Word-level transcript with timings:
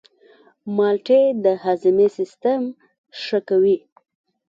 مالټې 0.75 1.21
د 1.43 1.45
هاضمې 1.63 2.07
سیستم 2.17 2.61
ښه 3.21 3.39
کوي. 3.49 3.77